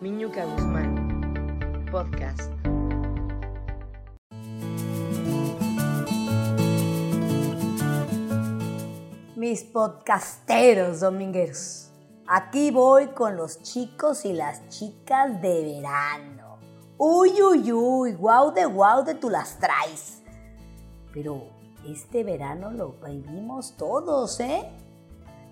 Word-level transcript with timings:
Miñuca 0.00 0.44
Guzmán, 0.44 1.86
podcast. 1.90 2.50
Mis 9.36 9.62
podcasteros 9.62 10.98
domingueros. 10.98 11.90
Aquí 12.26 12.72
voy 12.72 13.06
con 13.08 13.36
los 13.36 13.62
chicos 13.62 14.24
y 14.24 14.32
las 14.32 14.68
chicas 14.68 15.40
de 15.40 15.76
verano. 15.76 16.58
Uy, 16.98 17.40
uy, 17.40 17.72
uy, 17.72 18.12
guau 18.14 18.52
de 18.52 18.64
guau 18.64 19.04
de 19.04 19.14
tú 19.14 19.30
las 19.30 19.60
traes. 19.60 20.22
Pero 21.12 21.44
este 21.86 22.24
verano 22.24 22.72
lo 22.72 22.96
vivimos 23.06 23.76
todos, 23.76 24.40
¿eh? 24.40 24.68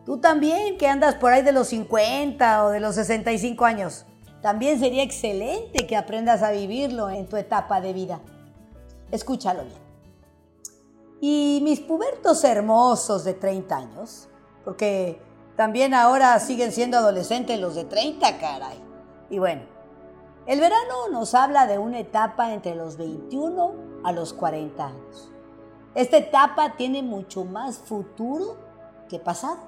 Tú 0.04 0.18
también, 0.18 0.79
que 0.79 0.88
andas 0.88 1.14
por 1.14 1.32
ahí 1.32 1.43
de 1.43 1.52
los 1.52 1.68
50 1.68 2.64
o 2.64 2.70
de 2.70 2.80
los 2.80 2.96
65 2.96 3.64
años. 3.64 4.04
También 4.43 4.80
sería 4.80 5.04
excelente 5.04 5.86
que 5.86 5.96
aprendas 5.96 6.43
a 6.43 6.50
vivirlo 6.50 7.08
en 7.08 7.29
tu 7.29 7.36
etapa 7.36 7.80
de 7.80 7.93
vida. 7.93 8.21
Escúchalo 9.12 9.62
bien. 9.64 9.80
Y 11.21 11.61
mis 11.62 11.80
pubertos 11.80 12.43
hermosos 12.43 13.22
de 13.22 13.35
30 13.35 13.76
años, 13.76 14.29
porque 14.64 15.22
también 15.57 15.94
ahora 15.94 16.39
siguen 16.40 16.72
siendo 16.72 16.99
adolescentes 16.99 17.61
los 17.61 17.76
de 17.76 17.85
30, 17.85 18.39
caray. 18.39 18.82
Y 19.30 19.39
bueno, 19.39 19.63
el 20.46 20.58
verano 20.58 21.08
nos 21.13 21.35
habla 21.36 21.68
de 21.68 21.79
una 21.79 22.00
etapa 22.00 22.52
entre 22.52 22.74
los 22.74 22.96
21 22.96 23.74
a 24.02 24.11
los 24.11 24.32
40 24.32 24.85
años. 24.85 25.30
Esta 25.94 26.16
etapa 26.16 26.74
tiene 26.77 27.02
mucho 27.02 27.44
más 27.44 27.79
futuro 27.79 28.57
que 29.08 29.21
pasado. 29.21 29.61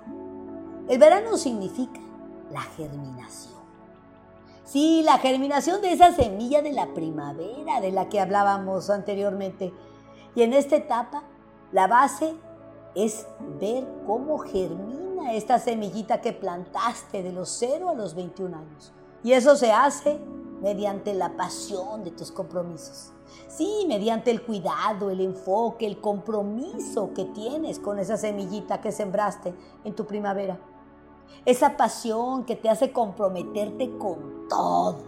El 0.89 0.98
verano 0.98 1.37
significa 1.37 2.01
la 2.51 2.62
germinación. 2.62 3.54
Sí, 4.65 5.03
la 5.05 5.19
germinación 5.19 5.83
de 5.83 5.93
esa 5.93 6.13
semilla 6.13 6.63
de 6.63 6.73
la 6.73 6.95
primavera 6.95 7.83
de 7.83 7.93
la 7.93 8.09
que 8.09 8.19
hablábamos 8.19 8.89
anteriormente. 8.89 9.75
Y 10.34 10.43
en 10.43 10.55
esta 10.55 10.77
etapa, 10.77 11.23
la 11.71 11.87
base 11.87 12.34
es 12.95 13.27
ver 13.61 13.87
cómo 14.06 14.39
germina 14.39 15.34
esta 15.34 15.59
semillita 15.59 16.23
que 16.23 16.33
plantaste 16.33 17.23
de 17.23 17.33
los 17.33 17.51
0 17.59 17.91
a 17.91 17.95
los 17.95 18.15
21 18.15 18.56
años. 18.56 18.93
Y 19.23 19.33
eso 19.33 19.55
se 19.56 19.71
hace 19.71 20.19
mediante 20.62 21.12
la 21.12 21.37
pasión 21.37 22.03
de 22.03 22.11
tus 22.11 22.33
compromisos. 22.33 23.12
Sí, 23.49 23.84
mediante 23.87 24.31
el 24.31 24.43
cuidado, 24.43 25.11
el 25.11 25.21
enfoque, 25.21 25.87
el 25.87 26.01
compromiso 26.01 27.12
que 27.15 27.27
tienes 27.27 27.78
con 27.78 27.99
esa 27.99 28.17
semillita 28.17 28.81
que 28.81 28.93
sembraste 28.93 29.55
en 29.84 29.95
tu 29.95 30.06
primavera. 30.06 30.59
Esa 31.44 31.77
pasión 31.77 32.44
que 32.44 32.56
te 32.56 32.70
hace 32.70 32.92
comprometerte 32.92 33.97
con 33.98 34.48
todo, 34.48 34.98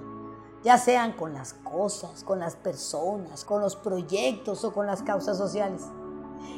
ya 0.62 0.78
sean 0.78 1.12
con 1.12 1.32
las 1.32 1.54
cosas, 1.54 2.24
con 2.24 2.38
las 2.38 2.56
personas, 2.56 3.44
con 3.44 3.60
los 3.60 3.76
proyectos 3.76 4.64
o 4.64 4.72
con 4.72 4.86
las 4.86 5.02
causas 5.02 5.38
sociales. 5.38 5.82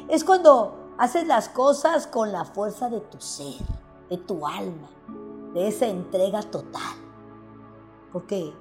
Es 0.09 0.23
cuando 0.23 0.93
haces 0.97 1.27
las 1.27 1.47
cosas 1.49 2.07
con 2.07 2.31
la 2.31 2.45
fuerza 2.45 2.89
de 2.89 2.99
tu 2.99 3.19
ser, 3.21 3.61
de 4.09 4.17
tu 4.17 4.45
alma, 4.45 4.89
de 5.53 5.67
esa 5.67 5.87
entrega 5.87 6.41
total. 6.41 6.95
Porque 8.11 8.53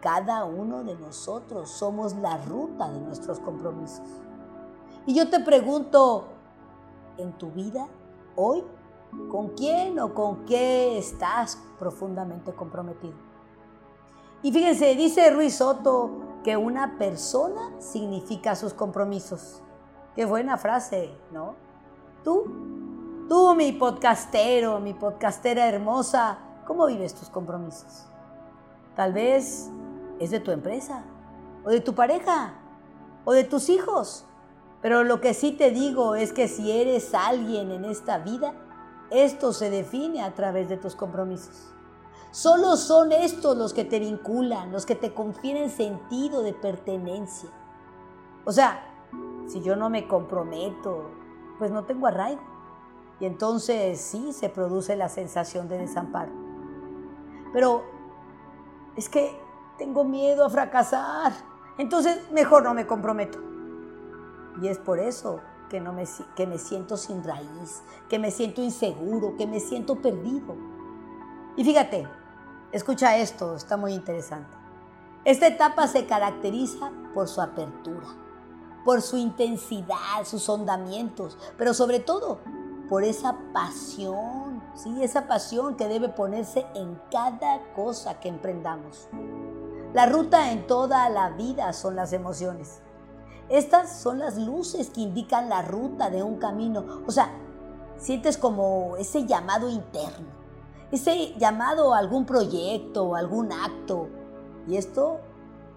cada 0.00 0.44
uno 0.44 0.82
de 0.82 0.96
nosotros 0.96 1.70
somos 1.70 2.14
la 2.16 2.38
ruta 2.38 2.90
de 2.90 3.00
nuestros 3.00 3.38
compromisos. 3.38 4.06
Y 5.06 5.14
yo 5.14 5.28
te 5.28 5.40
pregunto, 5.40 6.24
en 7.18 7.32
tu 7.32 7.50
vida, 7.50 7.86
hoy, 8.36 8.64
¿con 9.30 9.48
quién 9.50 9.98
o 9.98 10.14
con 10.14 10.44
qué 10.44 10.98
estás 10.98 11.58
profundamente 11.78 12.52
comprometido? 12.52 13.14
Y 14.42 14.52
fíjense, 14.52 14.94
dice 14.94 15.30
Ruiz 15.30 15.56
Soto 15.56 16.10
que 16.42 16.56
una 16.56 16.98
persona 16.98 17.72
significa 17.78 18.56
sus 18.56 18.72
compromisos. 18.72 19.62
Qué 20.14 20.24
buena 20.24 20.56
frase, 20.56 21.10
¿no? 21.30 21.54
Tú, 22.24 23.26
tú 23.28 23.54
mi 23.54 23.72
podcastero, 23.72 24.80
mi 24.80 24.94
podcastera 24.94 25.66
hermosa, 25.68 26.38
¿cómo 26.66 26.86
vives 26.86 27.14
tus 27.14 27.28
compromisos? 27.28 28.06
Tal 28.96 29.12
vez 29.12 29.70
es 30.18 30.30
de 30.30 30.40
tu 30.40 30.50
empresa, 30.50 31.04
o 31.64 31.70
de 31.70 31.80
tu 31.80 31.94
pareja, 31.94 32.54
o 33.24 33.32
de 33.32 33.44
tus 33.44 33.68
hijos. 33.68 34.24
Pero 34.82 35.04
lo 35.04 35.20
que 35.20 35.34
sí 35.34 35.52
te 35.52 35.70
digo 35.70 36.14
es 36.14 36.32
que 36.32 36.48
si 36.48 36.72
eres 36.72 37.14
alguien 37.14 37.70
en 37.70 37.84
esta 37.84 38.18
vida, 38.18 38.54
esto 39.10 39.52
se 39.52 39.70
define 39.70 40.22
a 40.22 40.34
través 40.34 40.68
de 40.68 40.76
tus 40.76 40.94
compromisos. 40.94 41.72
Solo 42.30 42.76
son 42.76 43.10
estos 43.10 43.56
los 43.56 43.74
que 43.74 43.84
te 43.84 43.98
vinculan, 43.98 44.70
los 44.70 44.86
que 44.86 44.94
te 44.94 45.12
confieren 45.12 45.68
sentido 45.68 46.42
de 46.42 46.52
pertenencia. 46.52 47.50
O 48.44 48.52
sea, 48.52 48.86
si 49.48 49.60
yo 49.62 49.74
no 49.74 49.90
me 49.90 50.06
comprometo, 50.06 51.10
pues 51.58 51.72
no 51.72 51.84
tengo 51.84 52.06
arraigo. 52.06 52.42
Y 53.18 53.26
entonces 53.26 54.00
sí 54.00 54.32
se 54.32 54.48
produce 54.48 54.96
la 54.96 55.08
sensación 55.08 55.68
de 55.68 55.78
desamparo. 55.78 56.32
Pero 57.52 57.82
es 58.96 59.08
que 59.08 59.36
tengo 59.76 60.04
miedo 60.04 60.44
a 60.44 60.50
fracasar. 60.50 61.32
Entonces 61.78 62.30
mejor 62.30 62.62
no 62.62 62.74
me 62.74 62.86
comprometo. 62.86 63.40
Y 64.62 64.68
es 64.68 64.78
por 64.78 65.00
eso 65.00 65.40
que, 65.70 65.80
no 65.80 65.94
me, 65.94 66.04
que 66.36 66.46
me 66.46 66.58
siento 66.58 66.98
sin 66.98 67.24
raíz, 67.24 67.82
que 68.10 68.18
me 68.18 68.30
siento 68.30 68.60
inseguro, 68.60 69.36
que 69.38 69.46
me 69.46 69.60
siento 69.60 69.96
perdido. 70.02 70.56
Y 71.56 71.64
fíjate, 71.64 72.06
escucha 72.72 73.16
esto, 73.16 73.56
está 73.56 73.78
muy 73.78 73.94
interesante. 73.94 74.54
Esta 75.24 75.46
etapa 75.46 75.86
se 75.86 76.06
caracteriza 76.06 76.90
por 77.14 77.28
su 77.28 77.40
apertura, 77.40 78.06
por 78.84 79.00
su 79.00 79.16
intensidad, 79.16 80.24
sus 80.24 80.48
hondamientos, 80.48 81.38
pero 81.56 81.72
sobre 81.72 82.00
todo 82.00 82.40
por 82.88 83.04
esa 83.04 83.38
pasión, 83.52 84.62
¿sí? 84.74 85.02
esa 85.02 85.28
pasión 85.28 85.76
que 85.76 85.86
debe 85.86 86.08
ponerse 86.08 86.66
en 86.74 87.00
cada 87.10 87.60
cosa 87.74 88.18
que 88.18 88.28
emprendamos. 88.28 89.08
La 89.92 90.06
ruta 90.06 90.52
en 90.52 90.66
toda 90.66 91.08
la 91.08 91.30
vida 91.30 91.72
son 91.72 91.96
las 91.96 92.12
emociones. 92.12 92.80
Estas 93.50 94.00
son 94.00 94.18
las 94.18 94.38
luces 94.38 94.90
que 94.90 95.00
indican 95.00 95.48
la 95.48 95.62
ruta 95.62 96.08
de 96.08 96.22
un 96.22 96.36
camino. 96.36 97.02
O 97.06 97.10
sea, 97.10 97.30
sientes 97.98 98.38
como 98.38 98.96
ese 98.96 99.26
llamado 99.26 99.68
interno, 99.68 100.28
ese 100.90 101.34
llamado 101.36 101.92
a 101.92 101.98
algún 101.98 102.24
proyecto 102.24 103.04
o 103.04 103.14
algún 103.16 103.52
acto. 103.52 104.08
Y 104.66 104.76
esto 104.76 105.18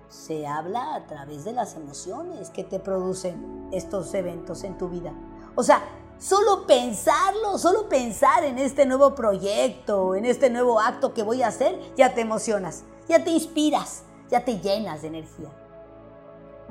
se 0.07 0.45
habla 0.45 0.95
a 0.95 1.07
través 1.07 1.43
de 1.43 1.53
las 1.53 1.75
emociones 1.75 2.51
que 2.51 2.63
te 2.63 2.79
producen 2.79 3.67
estos 3.71 4.13
eventos 4.13 4.63
en 4.63 4.77
tu 4.77 4.87
vida. 4.87 5.11
O 5.55 5.63
sea, 5.63 5.81
solo 6.19 6.67
pensarlo, 6.67 7.57
solo 7.57 7.89
pensar 7.89 8.43
en 8.43 8.59
este 8.59 8.85
nuevo 8.85 9.15
proyecto, 9.15 10.15
en 10.15 10.25
este 10.25 10.49
nuevo 10.49 10.79
acto 10.79 11.13
que 11.13 11.23
voy 11.23 11.41
a 11.41 11.47
hacer, 11.47 11.79
ya 11.97 12.13
te 12.13 12.21
emocionas 12.21 12.83
ya 13.07 13.23
te 13.23 13.31
inspiras, 13.31 14.03
ya 14.29 14.43
te 14.43 14.59
llenas 14.59 15.01
de 15.01 15.09
energía. 15.09 15.49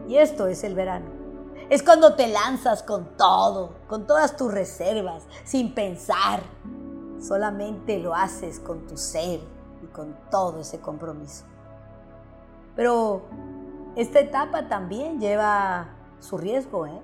Y 0.08 0.16
esto 0.16 0.47
es 0.47 0.64
el 0.64 0.75
verano. 0.75 1.06
Es 1.70 1.82
cuando 1.82 2.14
te 2.14 2.28
lanzas 2.28 2.82
con 2.82 3.16
todo, 3.16 3.70
con 3.88 4.06
todas 4.06 4.36
tus 4.36 4.53
reservas, 4.53 5.25
sin 5.44 5.75
pensar. 5.75 6.42
Solamente 7.20 7.98
lo 7.98 8.14
haces 8.14 8.58
con 8.60 8.86
tu 8.86 8.97
ser 8.97 9.41
y 9.82 9.86
con 9.86 10.14
todo 10.31 10.60
ese 10.60 10.81
compromiso. 10.81 11.44
Pero 12.76 13.22
esta 13.97 14.20
etapa 14.20 14.69
también 14.69 15.20
lleva 15.20 15.88
su 16.20 16.36
riesgo, 16.38 16.86
¿eh? 16.86 17.02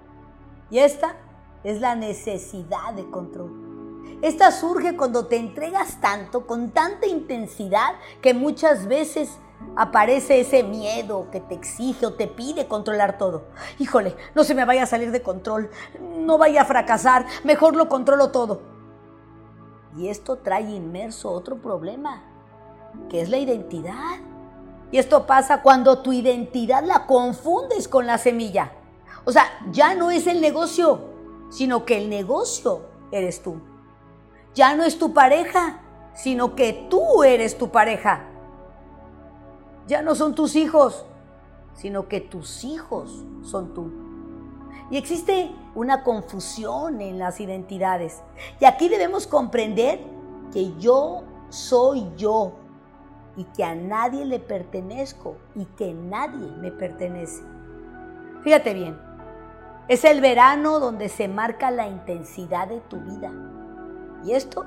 Y 0.70 0.78
esta 0.78 1.16
es 1.64 1.80
la 1.80 1.94
necesidad 1.94 2.92
de 2.94 3.08
control. 3.10 3.68
Esta 4.22 4.50
surge 4.50 4.96
cuando 4.96 5.26
te 5.26 5.36
entregas 5.36 6.00
tanto, 6.00 6.46
con 6.46 6.70
tanta 6.70 7.06
intensidad, 7.06 7.94
que 8.20 8.34
muchas 8.34 8.86
veces 8.86 9.38
aparece 9.76 10.40
ese 10.40 10.62
miedo 10.62 11.28
que 11.30 11.40
te 11.40 11.54
exige 11.54 12.06
o 12.06 12.14
te 12.14 12.26
pide 12.26 12.66
controlar 12.66 13.18
todo. 13.18 13.44
Híjole, 13.78 14.16
no 14.34 14.44
se 14.44 14.54
me 14.54 14.64
vaya 14.64 14.84
a 14.84 14.86
salir 14.86 15.10
de 15.10 15.22
control, 15.22 15.70
no 16.18 16.38
vaya 16.38 16.62
a 16.62 16.66
fracasar, 16.66 17.26
mejor 17.44 17.76
lo 17.76 17.88
controlo 17.88 18.30
todo. 18.30 18.60
Y 19.96 20.08
esto 20.08 20.36
trae 20.36 20.62
inmerso 20.62 21.30
otro 21.30 21.56
problema, 21.56 22.22
que 23.08 23.20
es 23.20 23.28
la 23.28 23.38
identidad. 23.38 24.18
Y 24.90 24.98
esto 24.98 25.26
pasa 25.26 25.62
cuando 25.62 26.02
tu 26.02 26.12
identidad 26.12 26.84
la 26.84 27.06
confundes 27.06 27.88
con 27.88 28.06
la 28.06 28.18
semilla. 28.18 28.72
O 29.24 29.32
sea, 29.32 29.44
ya 29.70 29.94
no 29.94 30.10
es 30.10 30.26
el 30.26 30.40
negocio, 30.40 31.00
sino 31.50 31.84
que 31.84 31.98
el 31.98 32.08
negocio 32.08 32.82
eres 33.10 33.42
tú 33.42 33.60
ya 34.58 34.74
no 34.74 34.82
es 34.82 34.98
tu 34.98 35.14
pareja, 35.14 35.80
sino 36.14 36.56
que 36.56 36.72
tú 36.90 37.22
eres 37.22 37.56
tu 37.58 37.70
pareja. 37.70 38.24
Ya 39.88 40.02
no 40.02 40.14
son 40.14 40.34
tus 40.34 40.54
hijos, 40.54 41.06
sino 41.72 42.08
que 42.08 42.20
tus 42.20 42.62
hijos 42.62 43.24
son 43.42 43.72
tú. 43.72 43.90
Y 44.90 44.98
existe 44.98 45.50
una 45.74 46.04
confusión 46.04 47.00
en 47.00 47.18
las 47.18 47.40
identidades. 47.40 48.22
Y 48.60 48.66
aquí 48.66 48.90
debemos 48.90 49.26
comprender 49.26 49.98
que 50.52 50.76
yo 50.78 51.24
soy 51.48 52.06
yo 52.16 52.52
y 53.36 53.44
que 53.44 53.64
a 53.64 53.74
nadie 53.74 54.26
le 54.26 54.40
pertenezco 54.40 55.36
y 55.54 55.64
que 55.64 55.94
nadie 55.94 56.50
me 56.58 56.70
pertenece. 56.70 57.42
Fíjate 58.42 58.74
bien, 58.74 58.98
es 59.88 60.04
el 60.04 60.20
verano 60.20 60.80
donde 60.80 61.08
se 61.08 61.28
marca 61.28 61.70
la 61.70 61.88
intensidad 61.88 62.68
de 62.68 62.80
tu 62.80 62.98
vida. 63.00 63.32
Y 64.22 64.32
esto, 64.32 64.66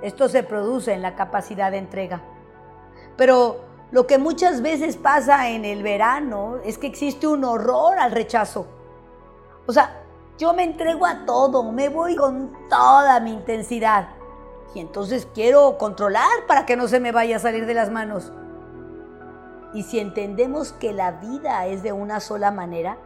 esto 0.00 0.28
se 0.30 0.42
produce 0.42 0.94
en 0.94 1.02
la 1.02 1.16
capacidad 1.16 1.70
de 1.70 1.78
entrega. 1.78 2.22
Pero 3.18 3.67
lo 3.90 4.06
que 4.06 4.18
muchas 4.18 4.60
veces 4.60 4.96
pasa 4.96 5.48
en 5.48 5.64
el 5.64 5.82
verano 5.82 6.56
es 6.64 6.76
que 6.76 6.86
existe 6.86 7.26
un 7.26 7.44
horror 7.44 7.98
al 7.98 8.12
rechazo. 8.12 8.66
O 9.66 9.72
sea, 9.72 10.02
yo 10.38 10.52
me 10.52 10.62
entrego 10.62 11.06
a 11.06 11.24
todo, 11.24 11.62
me 11.62 11.88
voy 11.88 12.14
con 12.14 12.52
toda 12.68 13.18
mi 13.20 13.32
intensidad. 13.32 14.10
Y 14.74 14.80
entonces 14.80 15.26
quiero 15.34 15.78
controlar 15.78 16.46
para 16.46 16.66
que 16.66 16.76
no 16.76 16.86
se 16.86 17.00
me 17.00 17.12
vaya 17.12 17.36
a 17.36 17.40
salir 17.40 17.64
de 17.64 17.74
las 17.74 17.90
manos. 17.90 18.32
Y 19.72 19.82
si 19.82 19.98
entendemos 19.98 20.72
que 20.72 20.92
la 20.92 21.12
vida 21.12 21.66
es 21.66 21.82
de 21.82 21.92
una 21.92 22.20
sola 22.20 22.50
manera, 22.50 22.98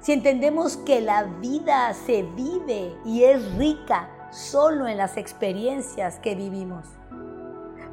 si 0.00 0.12
entendemos 0.12 0.76
que 0.76 1.00
la 1.00 1.24
vida 1.24 1.92
se 1.94 2.22
vive 2.22 2.96
y 3.04 3.24
es 3.24 3.54
rica 3.56 4.08
solo 4.30 4.86
en 4.86 4.98
las 4.98 5.16
experiencias 5.16 6.18
que 6.18 6.34
vivimos, 6.34 6.86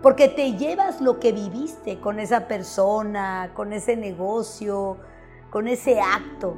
porque 0.01 0.27
te 0.29 0.53
llevas 0.53 1.01
lo 1.01 1.19
que 1.19 1.31
viviste 1.31 1.99
con 1.99 2.19
esa 2.19 2.47
persona, 2.47 3.51
con 3.53 3.73
ese 3.73 3.95
negocio, 3.95 4.97
con 5.49 5.67
ese 5.67 5.99
acto. 5.99 6.55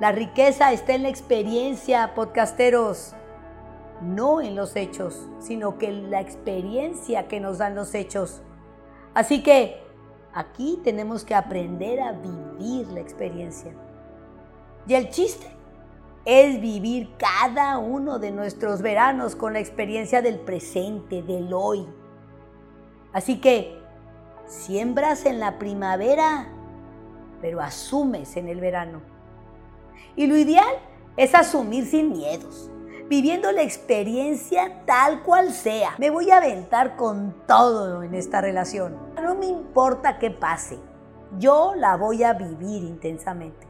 La 0.00 0.12
riqueza 0.12 0.72
está 0.72 0.94
en 0.94 1.04
la 1.04 1.08
experiencia, 1.08 2.14
podcasteros 2.14 3.14
no 4.02 4.40
en 4.40 4.54
los 4.56 4.76
hechos, 4.76 5.26
sino 5.38 5.78
que 5.78 5.88
en 5.88 6.10
la 6.10 6.20
experiencia 6.20 7.28
que 7.28 7.40
nos 7.40 7.58
dan 7.58 7.74
los 7.74 7.94
hechos. 7.94 8.42
Así 9.14 9.42
que 9.42 9.82
aquí 10.34 10.80
tenemos 10.84 11.24
que 11.24 11.34
aprender 11.34 12.00
a 12.00 12.12
vivir 12.12 12.86
la 12.88 13.00
experiencia. 13.00 13.72
Y 14.86 14.94
el 14.94 15.08
chiste 15.10 15.46
es 16.24 16.60
vivir 16.60 17.14
cada 17.16 17.78
uno 17.78 18.18
de 18.18 18.32
nuestros 18.32 18.82
veranos 18.82 19.34
con 19.36 19.54
la 19.54 19.60
experiencia 19.60 20.22
del 20.22 20.40
presente, 20.40 21.22
del 21.22 21.52
hoy. 21.54 21.86
Así 23.16 23.40
que 23.40 23.80
siembras 24.46 25.24
en 25.24 25.40
la 25.40 25.58
primavera, 25.58 26.48
pero 27.40 27.62
asumes 27.62 28.36
en 28.36 28.46
el 28.46 28.60
verano. 28.60 29.00
Y 30.16 30.26
lo 30.26 30.36
ideal 30.36 30.74
es 31.16 31.34
asumir 31.34 31.86
sin 31.86 32.12
miedos, 32.12 32.70
viviendo 33.08 33.50
la 33.52 33.62
experiencia 33.62 34.84
tal 34.84 35.22
cual 35.22 35.54
sea. 35.54 35.94
Me 35.96 36.10
voy 36.10 36.30
a 36.30 36.36
aventar 36.36 36.96
con 36.96 37.34
todo 37.46 38.02
en 38.02 38.14
esta 38.14 38.42
relación. 38.42 38.94
No 39.22 39.34
me 39.34 39.46
importa 39.46 40.18
qué 40.18 40.30
pase, 40.30 40.78
yo 41.38 41.72
la 41.74 41.96
voy 41.96 42.22
a 42.22 42.34
vivir 42.34 42.82
intensamente. 42.82 43.66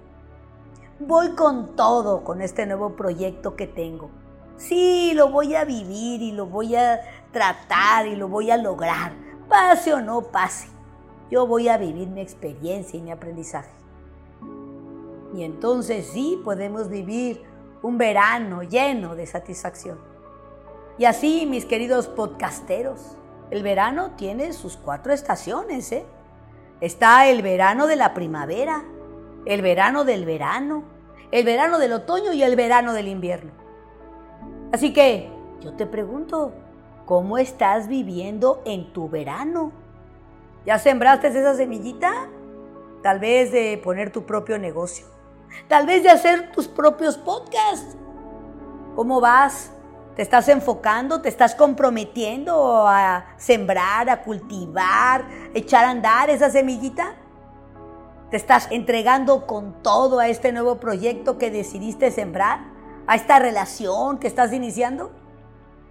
Voy 0.99 1.37
con 1.37 1.77
todo 1.77 2.25
con 2.25 2.43
este 2.43 2.67
nuevo 2.67 2.97
proyecto 2.97 3.55
que 3.55 3.69
tengo. 3.69 4.11
Sí, 4.57 5.13
lo 5.15 5.31
voy 5.31 5.55
a 5.55 5.65
vivir 5.65 6.21
y 6.21 6.33
lo 6.33 6.47
voy 6.47 6.75
a 6.75 7.01
tratar 7.31 8.09
y 8.09 8.17
lo 8.17 8.27
voy 8.27 8.51
a 8.51 8.57
lograr. 8.57 9.26
Pase 9.49 9.95
o 9.95 10.01
no 10.01 10.23
pase, 10.23 10.69
yo 11.31 11.47
voy 11.47 11.69
a 11.69 11.79
vivir 11.79 12.09
mi 12.09 12.21
experiencia 12.21 12.99
y 12.99 13.03
mi 13.03 13.11
aprendizaje. 13.11 13.71
Y 15.35 15.45
entonces 15.45 16.09
sí 16.13 16.41
podemos 16.45 16.89
vivir 16.89 17.43
un 17.83 17.99
verano 17.99 18.63
lleno 18.63 19.15
de 19.15 19.27
satisfacción. 19.27 19.99
Y 20.99 21.05
así, 21.05 21.47
mis 21.47 21.65
queridos 21.65 22.09
podcasteros, 22.09 23.17
el 23.51 23.63
verano 23.63 24.13
tiene 24.17 24.53
sus 24.53 24.77
cuatro 24.77 25.13
estaciones. 25.13 25.93
¿eh? 25.93 26.07
Está 26.81 27.29
el 27.29 27.43
verano 27.43 27.87
de 27.87 27.97
la 27.97 28.15
primavera, 28.15 28.85
el 29.45 29.63
verano 29.63 30.05
del 30.05 30.25
verano, 30.25 30.85
el 31.31 31.45
verano 31.45 31.79
del 31.79 31.93
otoño 31.93 32.33
y 32.33 32.43
el 32.43 32.57
verano 32.57 32.93
del 32.93 33.09
invierno. 33.09 33.53
Así 34.73 34.93
que 34.93 35.31
yo 35.61 35.75
te 35.75 35.87
pregunto, 35.87 36.53
¿cómo 37.07 37.39
estás 37.39 37.89
viviendo 37.89 38.61
en 38.67 38.93
tu 38.93 39.09
verano? 39.09 39.73
¿Ya 40.67 40.79
sembraste 40.79 41.29
esa 41.29 41.55
semillita? 41.55 42.29
Tal 43.03 43.21
vez 43.21 43.51
de 43.53 43.81
poner 43.83 44.13
tu 44.13 44.27
propio 44.27 44.59
negocio 44.59 45.17
Tal 45.69 45.87
vez 45.87 46.03
de 46.03 46.11
hacer 46.11 46.53
tus 46.53 46.69
propios 46.69 47.17
podcasts. 47.17 47.97
¿Cómo 48.95 49.21
vas? 49.21 49.71
¿Te 50.15 50.23
estás 50.23 50.49
enfocando? 50.49 51.21
¿Te 51.21 51.29
estás 51.29 51.55
comprometiendo 51.55 52.87
a 52.87 53.27
sembrar, 53.37 54.09
a 54.09 54.23
cultivar, 54.23 55.25
echar 55.55 55.85
a 55.85 55.91
andar 55.91 56.31
esa 56.31 56.51
semillita? 56.51 57.15
¿Te 58.31 58.37
estás 58.37 58.69
entregando 58.71 59.47
con 59.47 59.83
todo 59.83 60.19
a 60.19 60.29
este 60.29 60.53
nuevo 60.53 60.77
proyecto 60.77 61.37
que 61.37 61.51
decidiste 61.51 62.11
sembrar? 62.11 62.61
¿A 63.07 63.17
esta 63.17 63.39
relación 63.39 64.19
que 64.19 64.27
estás 64.27 64.53
iniciando? 64.53 65.11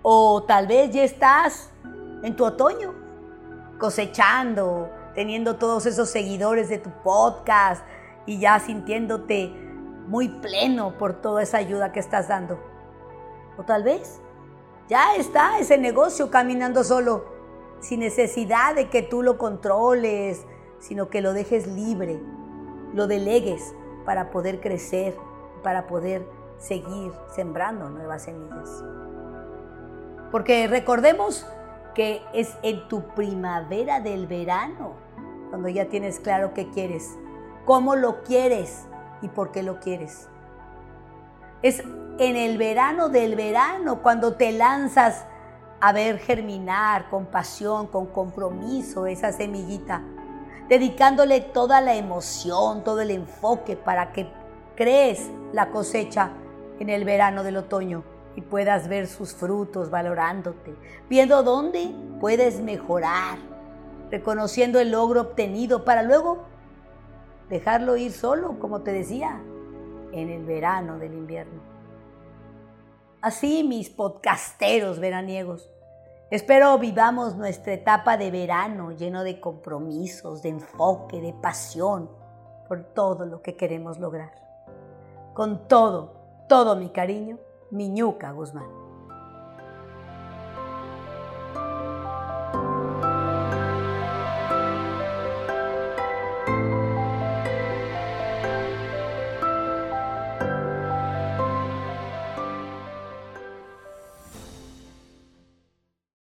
¿O 0.07 0.43
tal 0.43 0.67
vez 0.67 0.91
ya 0.91 1.03
estás 1.03 1.71
en 2.21 2.35
tu 2.35 2.45
otoño 2.45 2.93
cosechando, 3.79 4.91
teniendo 5.15 5.55
todos 5.55 5.87
esos 5.87 6.11
seguidores 6.11 6.69
de 6.69 6.77
tu 6.77 6.91
podcast, 7.01 7.83
y 8.27 8.37
ya 8.37 8.59
sintiéndote 8.59 9.49
muy 10.05 10.29
pleno 10.29 10.95
por 10.99 11.21
toda 11.21 11.41
esa 11.41 11.57
ayuda 11.57 11.91
que 11.91 11.99
estás 11.99 12.27
dando. 12.27 12.59
O 13.57 13.63
tal 13.63 13.83
vez 13.83 14.21
ya 14.87 15.15
está 15.15 15.57
ese 15.57 15.79
negocio 15.79 16.29
caminando 16.29 16.83
solo, 16.83 17.25
sin 17.79 18.01
necesidad 18.01 18.75
de 18.75 18.91
que 18.91 19.01
tú 19.01 19.23
lo 19.23 19.39
controles, 19.39 20.45
sino 20.77 21.09
que 21.09 21.21
lo 21.21 21.33
dejes 21.33 21.65
libre, 21.65 22.21
lo 22.93 23.07
delegues 23.07 23.73
para 24.05 24.29
poder 24.29 24.61
crecer, 24.61 25.17
para 25.63 25.87
poder 25.87 26.29
seguir 26.59 27.11
sembrando 27.35 27.89
nuevas 27.89 28.21
semillas. 28.21 28.83
Porque 30.35 30.67
recordemos 30.67 31.47
que 31.93 32.21
es 32.33 32.57
en 32.61 32.89
tu 32.89 33.07
primavera 33.15 34.01
del 34.01 34.27
verano, 34.27 34.97
cuando 35.47 35.69
ya 35.69 35.85
tienes 35.85 36.19
claro 36.19 36.53
qué 36.53 36.69
quieres, 36.71 37.15
cómo 37.63 37.95
lo 37.95 38.21
quieres 38.21 38.85
y 39.21 39.29
por 39.29 39.53
qué 39.53 39.63
lo 39.63 39.79
quieres. 39.79 40.27
Es 41.61 41.79
en 42.19 42.35
el 42.35 42.57
verano 42.57 43.07
del 43.07 43.37
verano 43.37 44.01
cuando 44.01 44.33
te 44.33 44.51
lanzas 44.51 45.25
a 45.79 45.93
ver 45.93 46.19
germinar 46.19 47.09
con 47.09 47.27
pasión, 47.27 47.87
con 47.87 48.07
compromiso 48.07 49.07
esa 49.07 49.31
semillita, 49.31 50.01
dedicándole 50.67 51.39
toda 51.39 51.79
la 51.79 51.95
emoción, 51.95 52.83
todo 52.83 52.99
el 52.99 53.11
enfoque 53.11 53.77
para 53.77 54.11
que 54.11 54.29
crees 54.75 55.31
la 55.53 55.69
cosecha 55.69 56.31
en 56.81 56.89
el 56.89 57.05
verano 57.05 57.41
del 57.41 57.55
otoño 57.55 58.14
y 58.35 58.41
puedas 58.41 58.87
ver 58.87 59.07
sus 59.07 59.33
frutos 59.33 59.89
valorándote, 59.89 60.75
viendo 61.09 61.43
dónde 61.43 61.93
puedes 62.19 62.59
mejorar, 62.59 63.37
reconociendo 64.11 64.79
el 64.79 64.91
logro 64.91 65.21
obtenido 65.21 65.85
para 65.85 66.03
luego 66.03 66.43
dejarlo 67.49 67.95
ir 67.95 68.11
solo, 68.11 68.59
como 68.59 68.81
te 68.81 68.91
decía, 68.91 69.41
en 70.11 70.29
el 70.29 70.45
verano 70.45 70.97
del 70.97 71.13
invierno. 71.13 71.61
Así, 73.21 73.63
mis 73.63 73.89
podcasteros 73.89 74.99
veraniegos, 74.99 75.69
espero 76.29 76.77
vivamos 76.77 77.35
nuestra 77.35 77.73
etapa 77.73 78.17
de 78.17 78.31
verano 78.31 78.91
lleno 78.91 79.23
de 79.23 79.39
compromisos, 79.39 80.41
de 80.43 80.49
enfoque, 80.49 81.21
de 81.21 81.33
pasión 81.33 82.09
por 82.67 82.83
todo 82.83 83.25
lo 83.25 83.41
que 83.41 83.55
queremos 83.55 83.99
lograr. 83.99 84.31
Con 85.33 85.67
todo, 85.67 86.13
todo 86.47 86.75
mi 86.75 86.89
cariño, 86.89 87.39
Miñuca 87.71 88.31
Guzmán. 88.31 88.84